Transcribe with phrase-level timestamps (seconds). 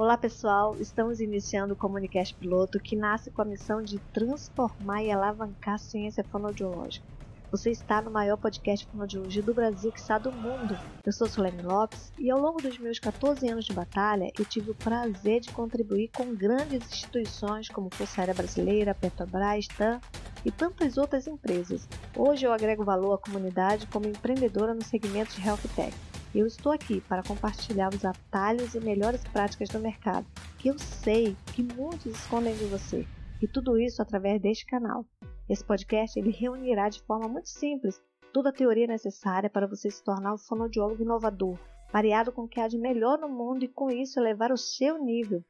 [0.00, 5.10] Olá pessoal, estamos iniciando o Comunicast Piloto que nasce com a missão de transformar e
[5.10, 7.06] alavancar a ciência fonoaudiológica.
[7.50, 10.74] Você está no maior podcast de fonoaudiologia do Brasil, que está do mundo.
[11.04, 14.70] Eu sou Solene Lopes e ao longo dos meus 14 anos de batalha eu tive
[14.70, 20.00] o prazer de contribuir com grandes instituições como Força Aérea Brasileira, Petrobras, TAM
[20.46, 21.86] e tantas outras empresas.
[22.16, 25.94] Hoje eu agrego valor à comunidade como empreendedora no segmento de Health Tech.
[26.32, 30.24] Eu estou aqui para compartilhar os atalhos e melhores práticas do mercado,
[30.58, 33.04] que eu sei que muitos escondem de você,
[33.42, 35.04] e tudo isso através deste canal.
[35.48, 38.00] Esse podcast ele reunirá de forma muito simples
[38.32, 41.58] toda a teoria necessária para você se tornar um fonoaudiólogo inovador,
[41.92, 45.02] variado com o que há de melhor no mundo e com isso elevar o seu
[45.02, 45.42] nível.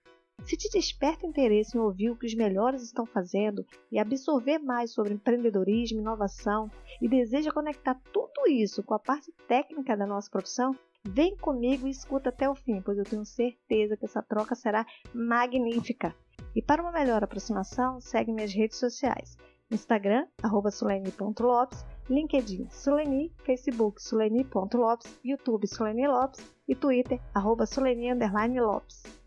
[0.45, 4.93] Se te desperta interesse em ouvir o que os melhores estão fazendo e absorver mais
[4.93, 10.75] sobre empreendedorismo, inovação e deseja conectar tudo isso com a parte técnica da nossa profissão,
[11.05, 14.85] vem comigo e escuta até o fim, pois eu tenho certeza que essa troca será
[15.15, 16.15] magnífica.
[16.55, 19.37] E para uma melhor aproximação, segue minhas redes sociais.
[19.71, 27.21] Instagram, arroba sulene.lopes, LinkedIn, Suleni, Facebook, suleni.lopes, YouTube, Suleni Lopes e Twitter,
[27.67, 29.20] suleni_lopes.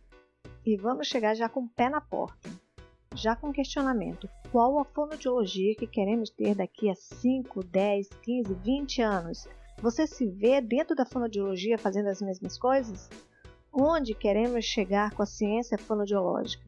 [0.66, 2.50] E vamos chegar já com o pé na porta.
[3.14, 9.02] Já com questionamento: qual a fonoaudiologia que queremos ter daqui a 5, 10, 15, 20
[9.02, 9.48] anos?
[9.82, 13.10] Você se vê dentro da fonoaudiologia fazendo as mesmas coisas?
[13.74, 16.64] Onde queremos chegar com a ciência fonoaudiológica?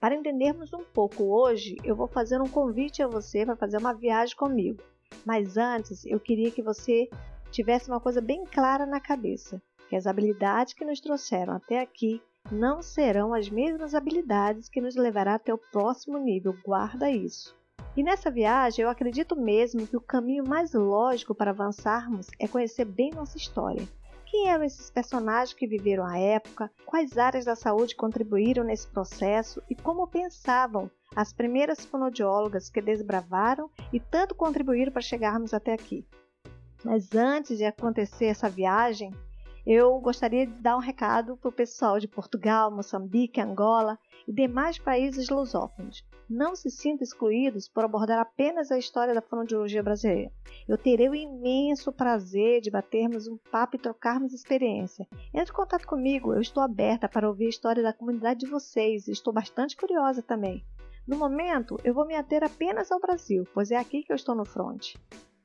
[0.00, 3.94] Para entendermos um pouco hoje, eu vou fazer um convite a você para fazer uma
[3.94, 4.82] viagem comigo.
[5.24, 7.08] Mas antes, eu queria que você
[7.52, 12.20] tivesse uma coisa bem clara na cabeça, que as habilidades que nos trouxeram até aqui
[12.50, 17.58] não serão as mesmas habilidades que nos levará até o próximo nível, guarda isso.
[17.96, 22.84] E nessa viagem, eu acredito mesmo que o caminho mais lógico para avançarmos é conhecer
[22.84, 23.86] bem nossa história.
[24.26, 29.60] Quem eram esses personagens que viveram a época, quais áreas da saúde contribuíram nesse processo
[29.68, 36.06] e como pensavam as primeiras fonoaudiólogas que desbravaram e tanto contribuíram para chegarmos até aqui.
[36.84, 39.12] Mas antes de acontecer essa viagem,
[39.66, 44.78] eu gostaria de dar um recado para o pessoal de Portugal, Moçambique, Angola e demais
[44.78, 46.04] países lusófonos.
[46.28, 50.30] Não se sintam excluídos por abordar apenas a história da fonoaudiologia brasileira.
[50.68, 55.08] Eu terei o imenso prazer de batermos um papo e trocarmos experiência.
[55.34, 59.08] Entre em contato comigo, eu estou aberta para ouvir a história da comunidade de vocês
[59.08, 60.64] e estou bastante curiosa também.
[61.06, 64.34] No momento, eu vou me ater apenas ao Brasil, pois é aqui que eu estou
[64.34, 64.94] no front.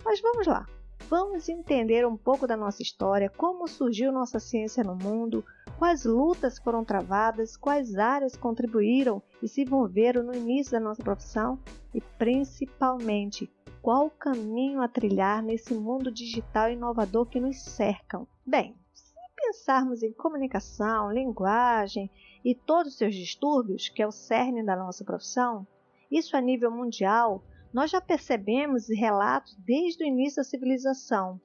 [0.03, 0.67] Mas vamos lá!
[1.07, 5.45] Vamos entender um pouco da nossa história, como surgiu nossa ciência no mundo,
[5.77, 11.59] quais lutas foram travadas, quais áreas contribuíram e se envolveram no início da nossa profissão
[11.93, 13.51] e, principalmente,
[13.81, 18.27] qual o caminho a trilhar nesse mundo digital inovador que nos cercam.
[18.43, 22.09] Bem, se pensarmos em comunicação, linguagem
[22.43, 25.67] e todos os seus distúrbios, que é o cerne da nossa profissão,
[26.09, 27.43] isso a nível mundial
[27.75, 31.41] nós já percebemos relatos desde o início da civilização,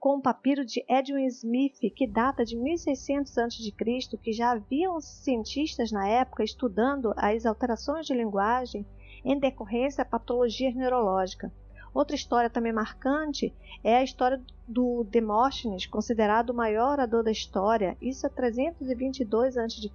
[0.00, 5.92] com o papiro de Edwin Smith, que data de 1600 a.C., que já haviam cientistas
[5.92, 8.86] na época estudando as alterações de linguagem
[9.22, 11.52] em decorrência da patologia neurológica.
[11.92, 17.94] Outra história também marcante é a história do Demóstenes, considerado o maior orador da história,
[18.00, 19.90] isso é 322 a.C.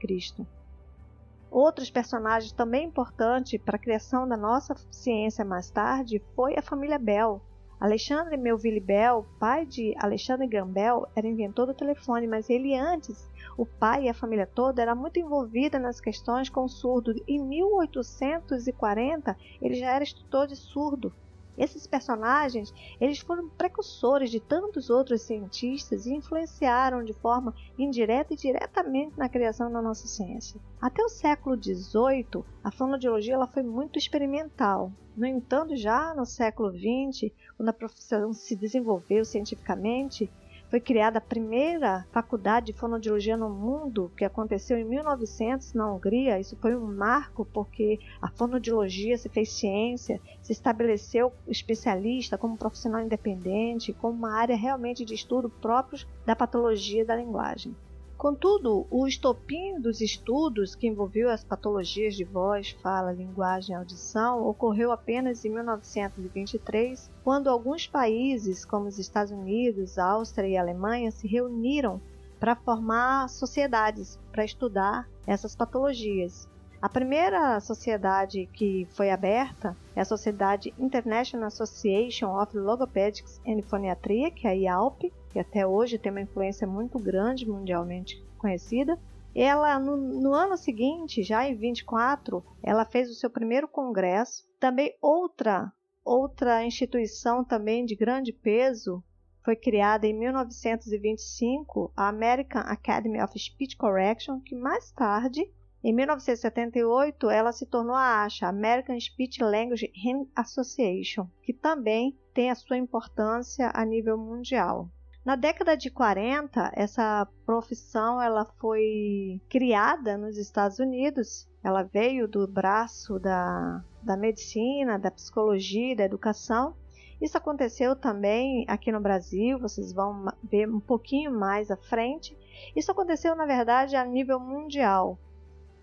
[1.52, 7.00] Outros personagens também importantes para a criação da nossa ciência mais tarde foi a família
[7.00, 7.42] Bell.
[7.80, 13.32] Alexandre Melville Bell, pai de Alexandre Graham Bell, era inventor do telefone, mas ele antes,
[13.58, 17.14] o pai e a família toda era muito envolvida nas questões com surdo.
[17.28, 21.12] Em 1840, ele já era instrutor de surdo.
[21.60, 28.38] Esses personagens, eles foram precursores de tantos outros cientistas e influenciaram de forma indireta e
[28.38, 30.60] diretamente na criação da nossa ciência.
[30.82, 34.90] Até o século XVIII, a fonoaudiologia ela foi muito experimental.
[35.18, 40.32] No entanto, já no século XX, quando a profissão se desenvolveu cientificamente,
[40.70, 46.40] foi criada a primeira faculdade de fonoaudiologia no mundo, que aconteceu em 1900 na Hungria.
[46.40, 53.02] Isso foi um marco porque a fonoaudiologia se fez ciência, se estabeleceu especialista como profissional
[53.02, 57.76] independente, como uma área realmente de estudo próprios da patologia da linguagem.
[58.20, 64.46] Contudo, o estopim dos estudos que envolveu as patologias de voz, fala, linguagem e audição
[64.46, 71.30] ocorreu apenas em 1923, quando alguns países, como os Estados Unidos, Áustria e Alemanha, se
[71.30, 72.02] reuniram
[72.38, 76.46] para formar sociedades para estudar essas patologias.
[76.82, 84.32] A primeira sociedade que foi aberta é a Sociedade International Association of Logopedics and Phoniatria,
[84.32, 88.98] que é a IALP, que até hoje tem uma influência muito grande mundialmente conhecida.
[89.36, 94.48] Ela, no, no ano seguinte, já em 24, ela fez o seu primeiro congresso.
[94.58, 95.74] Também outra
[96.04, 99.04] outra instituição também de grande peso
[99.44, 105.42] foi criada em 1925, a American Academy of Speech Correction, que mais tarde,
[105.82, 109.90] em 1978, ela se tornou a ASHA, American Speech Language
[110.36, 114.90] Association, que também tem a sua importância a nível mundial.
[115.24, 121.48] Na década de 40, essa profissão ela foi criada nos Estados Unidos.
[121.64, 126.76] Ela veio do braço da, da medicina, da psicologia, da educação.
[127.22, 132.38] Isso aconteceu também aqui no Brasil, vocês vão ver um pouquinho mais à frente.
[132.76, 135.18] Isso aconteceu, na verdade, a nível mundial.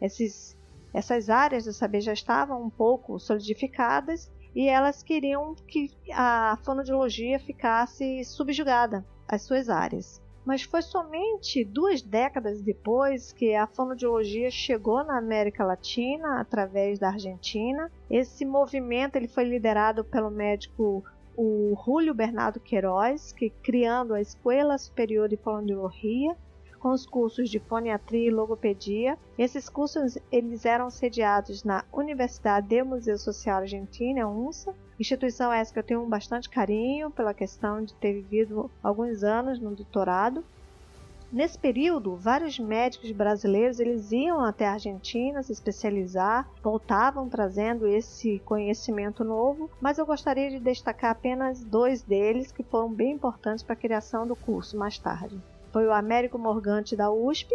[0.00, 0.56] Esses,
[0.92, 7.38] essas áreas do saber já estavam um pouco solidificadas e elas queriam que a fonodiologia
[7.38, 10.22] ficasse subjugada às suas áreas.
[10.46, 17.08] Mas foi somente duas décadas depois que a fonodiologia chegou na América Latina através da
[17.08, 17.90] Argentina.
[18.08, 21.04] Esse movimento ele foi liderado pelo médico
[21.36, 26.34] o Julio Bernardo Queiroz, que criando a Escola Superior de Fonoaudiologia,
[26.86, 29.18] com os cursos de foniatria e logopedia.
[29.36, 35.80] Esses cursos eles eram sediados na Universidade de Museu Social Argentina, UNSA, instituição essa que
[35.80, 40.44] eu tenho bastante carinho pela questão de ter vivido alguns anos no doutorado.
[41.32, 48.38] Nesse período, vários médicos brasileiros eles iam até a Argentina se especializar, voltavam trazendo esse
[48.44, 53.72] conhecimento novo, mas eu gostaria de destacar apenas dois deles que foram bem importantes para
[53.72, 55.36] a criação do curso mais tarde
[55.76, 57.50] foi o Américo Morgante da USP,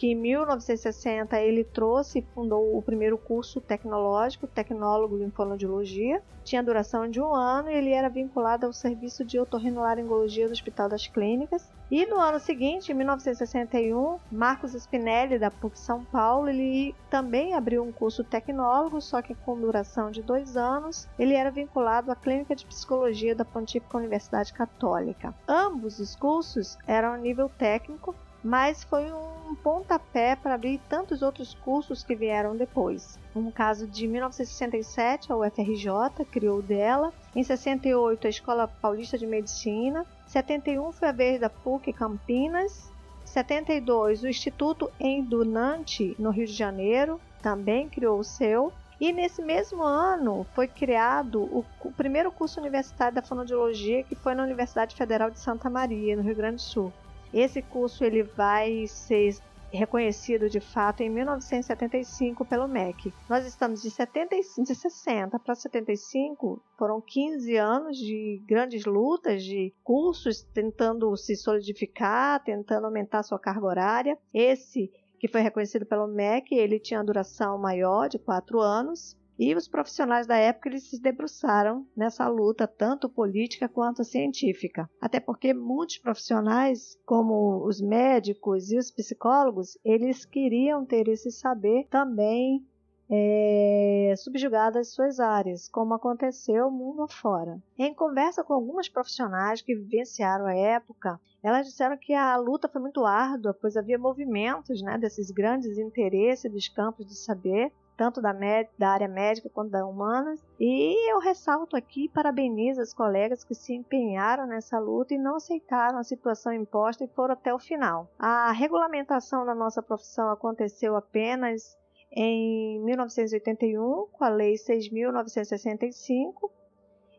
[0.00, 6.22] que em 1960 ele trouxe e fundou o primeiro curso tecnológico, tecnólogo em fonoaudiologia.
[6.42, 10.88] Tinha duração de um ano e ele era vinculado ao serviço de otorrinolaringologia do Hospital
[10.88, 11.70] das Clínicas.
[11.90, 17.84] E no ano seguinte, em 1961, Marcos Spinelli, da PUC São Paulo, ele também abriu
[17.84, 21.06] um curso tecnólogo, só que com duração de dois anos.
[21.18, 25.34] Ele era vinculado à Clínica de Psicologia da Pontífica Universidade Católica.
[25.46, 31.54] Ambos os cursos eram a nível técnico, mas foi um pontapé para abrir tantos outros
[31.54, 33.18] cursos que vieram depois.
[33.34, 37.12] Um caso de 1967, a UFRJ criou dela.
[37.34, 40.06] Em 68, a Escola Paulista de Medicina.
[40.26, 42.90] 71 foi a vez da PUC Campinas.
[43.24, 48.72] 72, o Instituto Endunante, no Rio de Janeiro, também criou o seu.
[49.00, 54.34] E nesse mesmo ano foi criado o, o, primeiro curso universitário da fonoaudiologia, que foi
[54.34, 56.92] na Universidade Federal de Santa Maria, no Rio Grande do Sul.
[57.32, 59.36] Esse curso ele vai ser
[59.72, 63.12] reconhecido de fato em 1975 pelo MEC.
[63.28, 69.72] Nós estamos de, 75, de 60 para 75, foram 15 anos de grandes lutas, de
[69.84, 74.18] cursos tentando se solidificar, tentando aumentar sua carga horária.
[74.34, 74.90] Esse
[75.20, 80.26] que foi reconhecido pelo MEC, ele tinha duração maior, de 4 anos, e os profissionais
[80.26, 84.86] da época eles se debruçaram nessa luta, tanto política quanto científica.
[85.00, 91.86] Até porque muitos profissionais, como os médicos e os psicólogos, eles queriam ter esse saber
[91.88, 92.62] também
[93.10, 97.58] é, subjugado às suas áreas, como aconteceu mundo afora.
[97.78, 102.82] Em conversa com algumas profissionais que vivenciaram a época, elas disseram que a luta foi
[102.82, 108.32] muito árdua, pois havia movimentos né, desses grandes interesses dos campos de saber tanto da,
[108.78, 110.42] da, área médica quanto da humanas.
[110.58, 115.98] E eu ressalto aqui parabenizo os colegas que se empenharam nessa luta e não aceitaram
[115.98, 118.08] a situação imposta e foram até o final.
[118.18, 121.76] A regulamentação da nossa profissão aconteceu apenas
[122.10, 126.50] em 1981, com a Lei 6.965,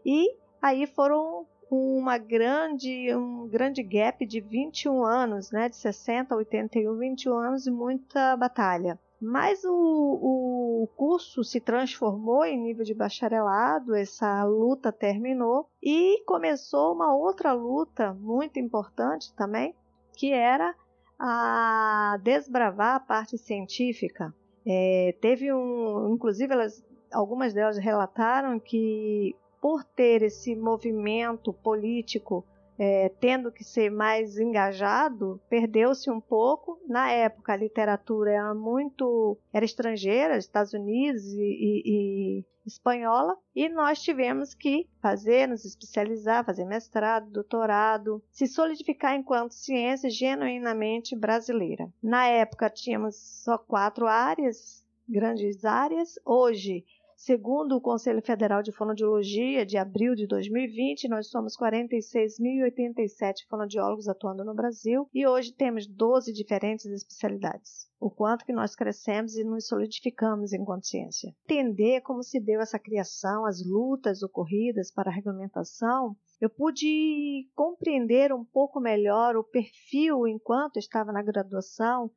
[0.04, 6.38] e aí foram uma grande, um grande gap de 21 anos, né, de 60 a
[6.38, 9.00] 81, 21 anos e muita batalha.
[9.22, 16.96] Mas o, o curso se transformou em nível de bacharelado, essa luta terminou e começou
[16.96, 19.76] uma outra luta muito importante também,
[20.18, 20.74] que era
[21.20, 24.34] a desbravar a parte científica.
[24.66, 32.44] É, teve um, inclusive elas, algumas delas relataram que por ter esse movimento político
[32.84, 36.82] é, tendo que ser mais engajado, perdeu-se um pouco.
[36.88, 43.70] Na época, a literatura era muito era estrangeira, Estados Unidos e, e, e espanhola, e
[43.70, 51.88] nós tivemos que fazer, nos especializar, fazer mestrado, doutorado, se solidificar enquanto ciência genuinamente brasileira.
[52.02, 56.16] Na época, tínhamos só quatro áreas, grandes áreas.
[56.26, 56.84] Hoje,
[57.24, 64.44] Segundo o Conselho Federal de Fonoaudiologia, de abril de 2020, nós somos 46.087 fonoaudiólogos atuando
[64.44, 67.88] no Brasil e hoje temos 12 diferentes especialidades.
[68.00, 71.32] O quanto que nós crescemos e nos solidificamos em consciência.
[71.44, 78.34] Entender como se deu essa criação, as lutas ocorridas para a regulamentação, eu pude compreender
[78.34, 82.10] um pouco melhor o perfil enquanto estava na graduação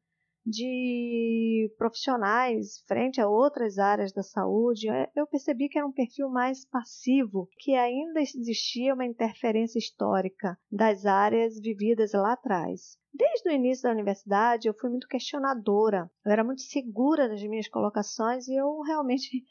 [0.44, 6.28] de profissionais frente a outras áreas da saúde, é, eu percebi que era um perfil
[6.28, 12.98] mais passivo, que ainda existia uma interferência histórica das áreas vividas lá atrás.
[13.12, 17.68] Desde o início da universidade, eu fui muito questionadora, eu era muito segura das minhas
[17.68, 19.44] colocações e eu realmente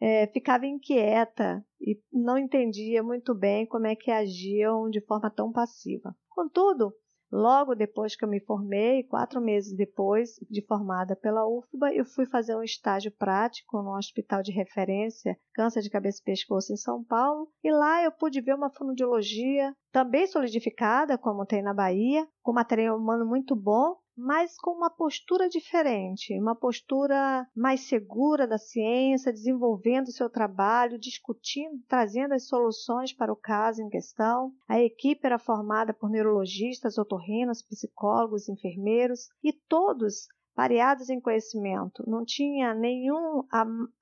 [0.00, 5.50] é, ficava inquieta e não entendia muito bem como é que agiam de forma tão
[5.50, 6.14] passiva.
[6.28, 6.92] Contudo,
[7.30, 12.24] Logo depois que eu me formei, quatro meses depois de formada pela UFBA, eu fui
[12.26, 17.02] fazer um estágio prático no hospital de referência Câncer de Cabeça e Pescoço em São
[17.02, 22.52] Paulo, e lá eu pude ver uma fonoaudiologia também solidificada, como tem na Bahia, com
[22.52, 29.32] material humano muito bom, mas com uma postura diferente, uma postura mais segura da ciência,
[29.32, 34.52] desenvolvendo seu trabalho, discutindo, trazendo as soluções para o caso em questão.
[34.66, 42.24] A equipe era formada por neurologistas, otorrinos, psicólogos, enfermeiros e todos pareados em conhecimento, não
[42.24, 43.44] tinha nenhum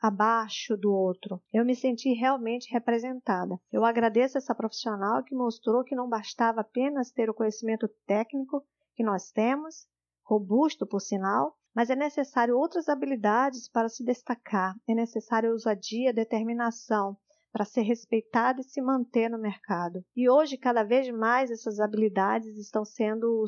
[0.00, 1.42] abaixo do outro.
[1.52, 3.59] Eu me senti realmente representada.
[3.73, 9.02] Eu agradeço essa profissional que mostrou que não bastava apenas ter o conhecimento técnico que
[9.02, 9.88] nós temos,
[10.25, 14.75] robusto por sinal, mas é necessário outras habilidades para se destacar.
[14.88, 17.16] É necessário ousadia, determinação
[17.54, 20.04] para ser respeitada e se manter no mercado.
[20.16, 23.45] E hoje, cada vez mais, essas habilidades estão sendo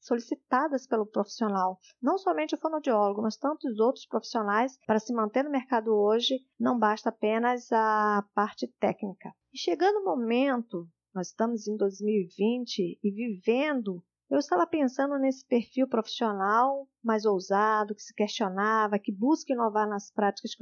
[0.00, 1.78] solicitadas pelo profissional.
[2.00, 4.78] Não somente o fonoaudiólogo, mas tantos outros profissionais.
[4.86, 9.30] Para se manter no mercado hoje, não basta apenas a parte técnica.
[9.52, 15.86] E chegando o momento, nós estamos em 2020 e vivendo eu estava pensando nesse perfil
[15.86, 20.52] profissional mais ousado, que se questionava, que busca inovar nas práticas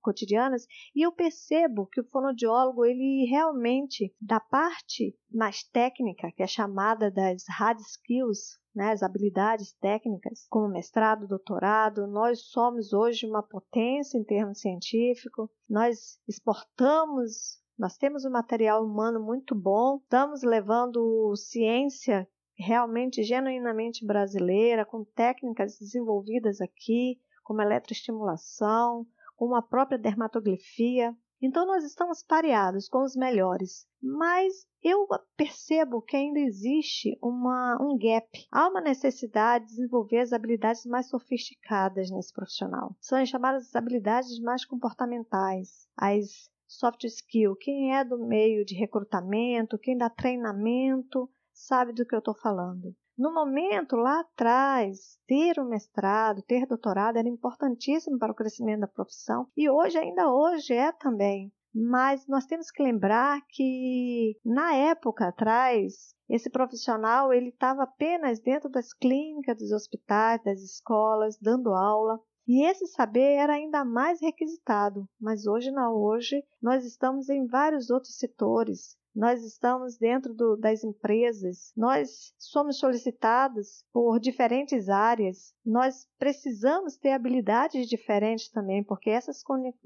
[0.00, 6.46] cotidianas, e eu percebo que o fonoaudiólogo, ele realmente, da parte mais técnica, que é
[6.46, 13.42] chamada das hard skills, né, as habilidades técnicas, como mestrado, doutorado, nós somos hoje uma
[13.42, 21.34] potência em termos científicos, nós exportamos nós temos um material humano muito bom, estamos levando
[21.34, 22.24] ciência
[22.56, 29.06] realmente genuinamente brasileira, com técnicas desenvolvidas aqui, como eletroestimulação,
[29.36, 31.14] como a própria dermatografia.
[31.42, 35.06] Então nós estamos pareados com os melhores, mas eu
[35.36, 38.26] percebo que ainda existe uma, um gap.
[38.50, 42.96] Há uma necessidade de desenvolver as habilidades mais sofisticadas nesse profissional.
[43.00, 47.58] São as chamadas habilidades mais comportamentais, as soft skills.
[47.60, 52.94] Quem é do meio de recrutamento, quem dá treinamento, sabe do que eu estou falando.
[53.16, 58.88] No momento, lá atrás, ter o mestrado, ter doutorado era importantíssimo para o crescimento da
[58.88, 61.52] profissão e hoje, ainda hoje, é também.
[61.72, 68.68] Mas nós temos que lembrar que, na época atrás, esse profissional ele estava apenas dentro
[68.68, 72.20] das clínicas, dos hospitais, das escolas, dando aula.
[72.46, 77.90] E esse saber era ainda mais requisitado, mas hoje não, hoje nós estamos em vários
[77.90, 86.08] outros setores, nós estamos dentro do, das empresas, nós somos solicitados por diferentes áreas, nós
[86.18, 89.42] precisamos ter habilidades diferentes também, porque essas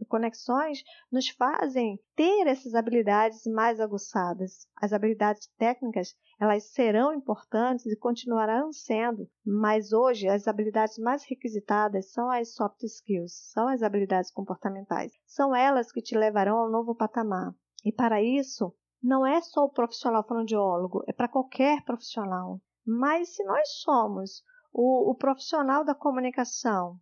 [0.08, 0.82] conexões
[1.12, 4.66] nos fazem ter essas habilidades mais aguçadas.
[4.80, 12.10] As habilidades técnicas, elas serão importantes e continuarão sendo, mas hoje as habilidades mais requisitadas
[12.12, 15.12] são as soft skills, são as habilidades comportamentais.
[15.26, 17.52] São elas que te levarão ao novo patamar.
[17.84, 22.60] E para isso, não é só o profissional fonoaudiólogo, é para qualquer profissional.
[22.86, 26.98] Mas se nós somos o, o profissional da comunicação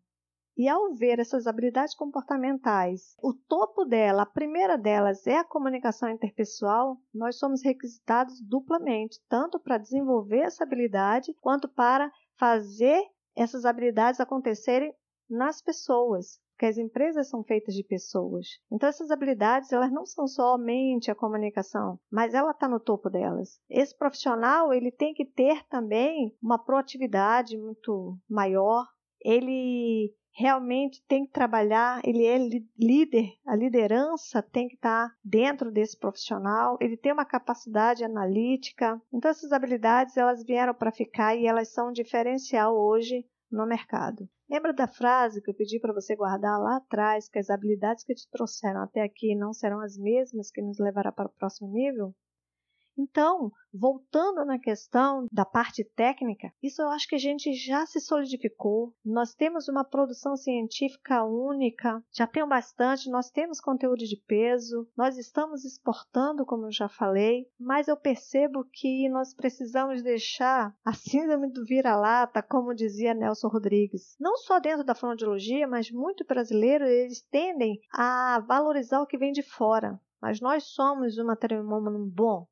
[0.56, 6.08] e ao ver essas habilidades comportamentais, o topo dela, a primeira delas é a comunicação
[6.08, 13.02] interpessoal, nós somos requisitados duplamente, tanto para desenvolver essa habilidade, quanto para fazer
[13.36, 14.94] essas habilidades acontecerem
[15.28, 18.46] nas pessoas porque as empresas são feitas de pessoas.
[18.72, 23.60] Então essas habilidades elas não são somente a comunicação, mas ela está no topo delas.
[23.68, 28.86] Esse profissional ele tem que ter também uma proatividade muito maior.
[29.22, 32.38] Ele realmente tem que trabalhar, ele é
[32.78, 39.00] líder, a liderança tem que estar tá dentro desse profissional, ele tem uma capacidade analítica.
[39.12, 44.26] Então essas habilidades elas vieram para ficar e elas são um diferencial hoje no mercado.
[44.50, 48.12] Lembra da frase que eu pedi para você guardar lá atrás, que as habilidades que
[48.12, 52.12] te trouxeram até aqui não serão as mesmas que nos levará para o próximo nível?
[52.98, 58.00] Então, voltando na questão da parte técnica, isso eu acho que a gente já se
[58.00, 58.94] solidificou.
[59.04, 65.18] Nós temos uma produção científica única, já tem bastante, nós temos conteúdo de peso, nós
[65.18, 71.52] estamos exportando, como eu já falei, mas eu percebo que nós precisamos deixar a síndrome
[71.52, 74.16] do vira-lata, como dizia Nelson Rodrigues.
[74.18, 79.32] Não só dentro da fonoaudiologia, mas muito brasileiros, eles tendem a valorizar o que vem
[79.32, 80.00] de fora.
[80.20, 81.62] Mas nós somos um material
[82.10, 82.46] bom,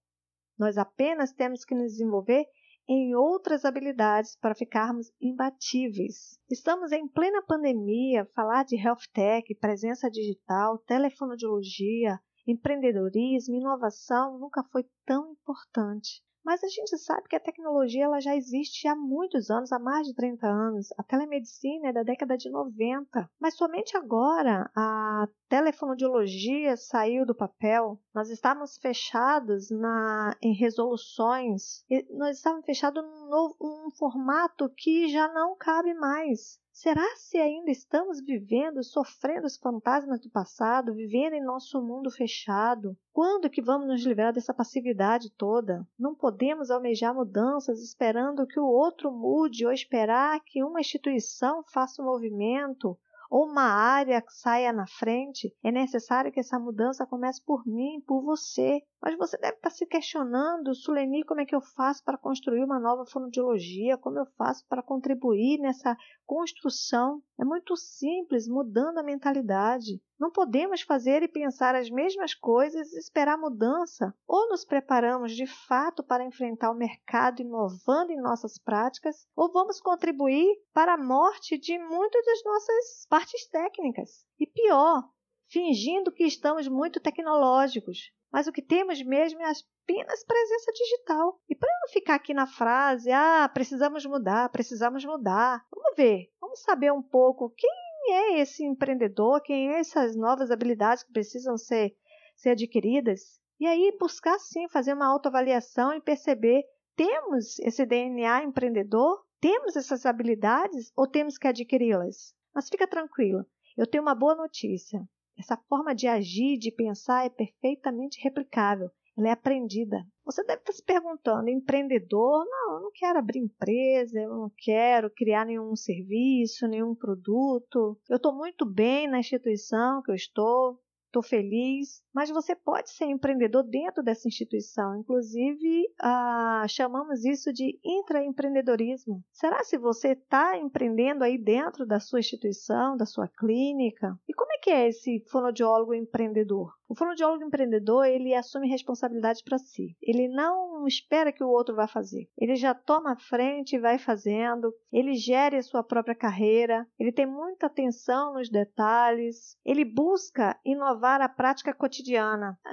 [0.59, 2.47] nós apenas temos que nos desenvolver
[2.89, 6.39] em outras habilidades para ficarmos imbatíveis.
[6.51, 14.85] Estamos em plena pandemia, falar de health tech, presença digital, telefonodiologia, empreendedorismo, inovação nunca foi
[15.07, 16.23] tão importante.
[16.45, 20.07] Mas a gente sabe que a tecnologia ela já existe há muitos anos, há mais
[20.07, 20.89] de 30 anos.
[20.99, 23.31] A telemedicina é da década de 90.
[23.41, 27.99] Mas somente agora a telefonodiologia saiu do papel.
[28.15, 31.85] Nós estávamos fechados na, em resoluções.
[32.11, 36.59] nós estávamos fechados num, num formato que já não cabe mais.
[36.77, 42.97] Será se ainda estamos vivendo, sofrendo os fantasmas do passado, vivendo em nosso mundo fechado?
[43.13, 45.87] Quando que vamos nos livrar dessa passividade toda?
[45.97, 52.03] Não podemos almejar mudanças esperando que o outro mude ou esperar que uma instituição faça
[52.03, 52.99] um movimento
[53.37, 58.81] uma área saia na frente, é necessário que essa mudança comece por mim, por você.
[59.03, 62.79] Mas você deve estar se questionando, Suleni, como é que eu faço para construir uma
[62.79, 63.99] nova fonoaudiologia?
[63.99, 67.21] Como eu faço para contribuir nessa construção?
[67.37, 70.01] É muito simples, mudando a mentalidade.
[70.19, 74.15] Não podemos fazer e pensar as mesmas coisas e esperar mudança.
[74.27, 79.81] Ou nos preparamos de fato para enfrentar o mercado inovando em nossas práticas, ou vamos
[79.81, 84.25] contribuir para a morte de muitas das nossas partes técnicas.
[84.39, 85.09] E pior,
[85.49, 88.13] fingindo que estamos muito tecnológicos.
[88.33, 89.53] Mas o que temos mesmo é
[89.85, 91.41] apenas presença digital.
[91.49, 96.61] E para não ficar aqui na frase, ah, precisamos mudar, precisamos mudar, vamos ver, vamos
[96.61, 101.97] saber um pouco quem é esse empreendedor, quem é essas novas habilidades que precisam ser,
[102.37, 103.41] ser adquiridas.
[103.59, 106.65] E aí buscar sim fazer uma autoavaliação e perceber:
[106.97, 109.25] temos esse DNA empreendedor?
[109.41, 112.35] Temos essas habilidades ou temos que adquiri-las?
[112.55, 113.45] Mas fica tranquilo,
[113.77, 115.03] eu tenho uma boa notícia.
[115.39, 120.05] Essa forma de agir, de pensar é perfeitamente replicável ela é aprendida.
[120.25, 122.45] Você deve estar se perguntando, empreendedor?
[122.47, 127.99] Não, eu não quero abrir empresa, eu não quero criar nenhum serviço, nenhum produto.
[128.09, 133.07] Eu estou muito bem na instituição que eu estou, estou feliz, mas você pode ser
[133.07, 134.97] empreendedor dentro dessa instituição.
[134.97, 139.23] Inclusive, ah, chamamos isso de intraempreendedorismo.
[139.33, 144.17] Será se você está empreendendo aí dentro da sua instituição, da sua clínica?
[144.29, 146.73] E como é que é esse fonoaudiólogo empreendedor?
[146.89, 149.97] O fonoaudiólogo empreendedor, ele assume responsabilidade para si.
[150.01, 152.29] Ele não espera que o outro vá fazer.
[152.39, 154.73] Ele já toma a frente e vai fazendo.
[154.93, 156.87] Ele gere a sua própria carreira.
[156.99, 159.59] Ele tem muita atenção nos detalhes.
[159.65, 162.04] Ele busca inovar a prática cotidiana.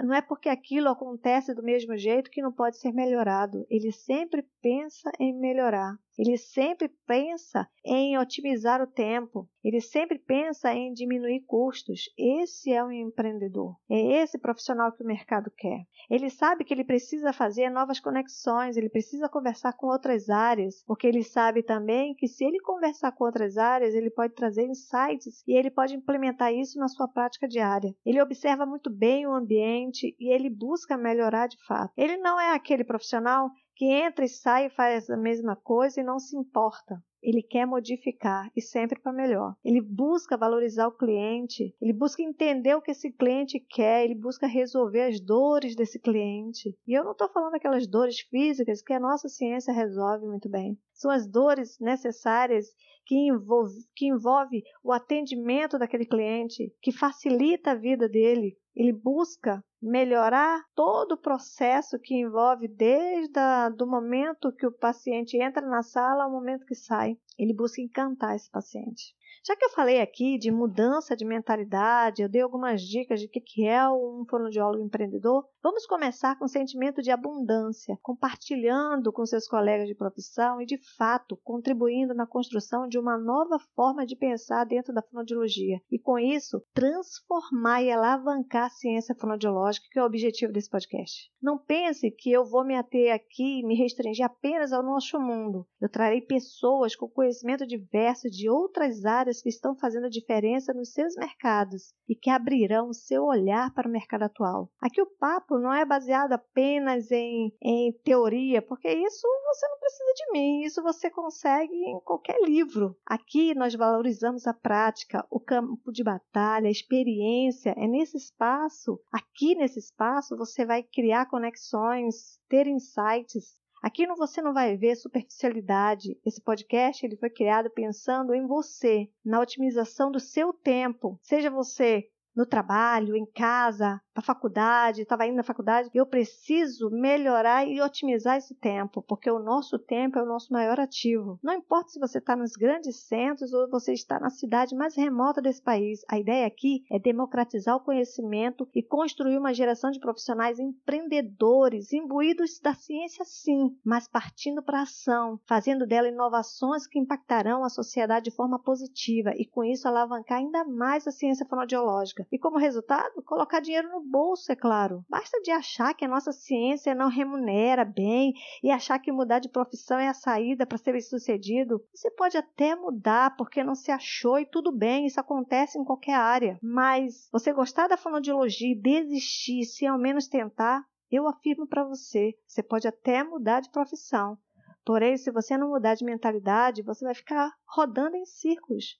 [0.03, 3.65] Não é porque aquilo acontece do mesmo jeito que não pode ser melhorado.
[3.69, 5.97] Ele sempre pensa em melhorar.
[6.17, 12.03] Ele sempre pensa em otimizar o tempo, ele sempre pensa em diminuir custos.
[12.17, 13.75] Esse é um empreendedor.
[13.89, 15.85] É esse profissional que o mercado quer.
[16.09, 21.07] Ele sabe que ele precisa fazer novas conexões, ele precisa conversar com outras áreas, porque
[21.07, 25.53] ele sabe também que se ele conversar com outras áreas, ele pode trazer insights e
[25.53, 27.95] ele pode implementar isso na sua prática diária.
[28.05, 31.91] Ele observa muito bem o ambiente e ele busca melhorar de fato.
[31.95, 33.49] Ele não é aquele profissional
[33.81, 37.03] que entra e sai e faz a mesma coisa e não se importa.
[37.19, 39.55] Ele quer modificar e sempre para melhor.
[39.65, 44.45] Ele busca valorizar o cliente, ele busca entender o que esse cliente quer, ele busca
[44.45, 46.77] resolver as dores desse cliente.
[46.85, 50.77] E eu não estou falando daquelas dores físicas que a nossa ciência resolve muito bem.
[50.93, 52.67] São as dores necessárias
[53.03, 58.55] que envolve, que envolve o atendimento daquele cliente, que facilita a vida dele.
[58.75, 63.39] Ele busca melhorar todo o processo que envolve desde
[63.81, 67.17] o momento que o paciente entra na sala ao momento que sai.
[67.37, 69.15] Ele busca encantar esse paciente.
[69.43, 73.29] Já que eu falei aqui de mudança de mentalidade, eu dei algumas dicas de o
[73.29, 79.47] que é um fonoaudiólogo empreendedor, vamos começar com o sentimento de abundância, compartilhando com seus
[79.47, 84.65] colegas de profissão e, de fato, contribuindo na construção de uma nova forma de pensar
[84.65, 85.81] dentro da fonoaudiologia.
[85.89, 91.31] E, com isso, transformar e alavancar a ciência fonoaudiológica, que é o objetivo desse podcast.
[91.41, 95.65] Não pense que eu vou me ater aqui e me restringir apenas ao nosso mundo.
[95.81, 100.91] Eu trarei pessoas com conhecimento diverso de outras áreas que estão fazendo a diferença nos
[100.93, 104.69] seus mercados e que abrirão o seu olhar para o mercado atual.
[104.81, 110.13] Aqui o papo não é baseado apenas em, em teoria, porque isso você não precisa
[110.15, 112.95] de mim, isso você consegue em qualquer livro.
[113.05, 117.75] Aqui nós valorizamos a prática, o campo de batalha, a experiência.
[117.77, 124.53] É nesse espaço, aqui nesse espaço, você vai criar conexões, ter insights, Aqui você não
[124.53, 126.15] vai ver superficialidade.
[126.23, 131.19] Esse podcast ele foi criado pensando em você, na otimização do seu tempo.
[131.23, 136.89] Seja você no trabalho, em casa, para a faculdade, estava indo na faculdade, eu preciso
[136.89, 141.39] melhorar e otimizar esse tempo, porque o nosso tempo é o nosso maior ativo.
[141.41, 145.41] Não importa se você está nos grandes centros ou você está na cidade mais remota
[145.41, 150.59] desse país, a ideia aqui é democratizar o conhecimento e construir uma geração de profissionais
[150.59, 157.63] empreendedores, imbuídos da ciência sim, mas partindo para a ação, fazendo dela inovações que impactarão
[157.63, 162.27] a sociedade de forma positiva e com isso alavancar ainda mais a ciência fonoaudiológica.
[162.31, 165.05] E como resultado, colocar dinheiro no bolso, é claro.
[165.09, 168.33] Basta de achar que a nossa ciência não remunera bem
[168.63, 171.81] e achar que mudar de profissão é a saída para ser bem-sucedido.
[171.93, 176.15] Você pode até mudar porque não se achou e tudo bem, isso acontece em qualquer
[176.15, 176.57] área.
[176.61, 182.33] Mas você gostar da fonoaudiologia e desistir, se ao menos tentar, eu afirmo para você,
[182.47, 184.37] você pode até mudar de profissão.
[184.85, 188.99] Porém, se você não mudar de mentalidade, você vai ficar rodando em círculos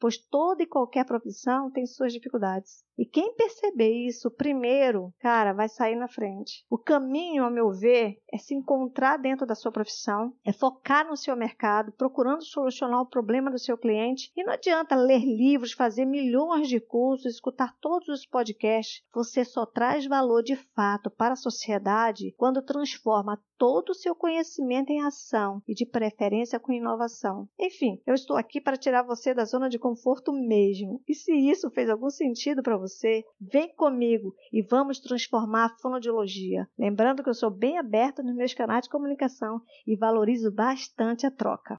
[0.00, 2.82] pois toda e qualquer profissão tem suas dificuldades.
[2.98, 6.64] E quem perceber isso primeiro, cara, vai sair na frente.
[6.68, 11.16] O caminho, ao meu ver, é se encontrar dentro da sua profissão, é focar no
[11.16, 14.30] seu mercado, procurando solucionar o problema do seu cliente.
[14.36, 19.02] E não adianta ler livros, fazer milhões de cursos, escutar todos os podcasts.
[19.14, 24.90] Você só traz valor de fato para a sociedade quando transforma todo o seu conhecimento
[24.90, 27.46] em ação e de preferência com inovação.
[27.58, 31.02] Enfim, eu estou aqui para tirar você da zona de conforto mesmo.
[31.08, 36.68] E se isso fez algum sentido para você, vem comigo e vamos transformar a fonoaudiologia.
[36.78, 41.30] Lembrando que eu sou bem aberta nos meus canais de comunicação e valorizo bastante a
[41.30, 41.78] troca.